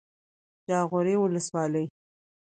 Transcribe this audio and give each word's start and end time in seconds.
جاغوري 0.67 1.15
ولسوالۍ 1.19 1.85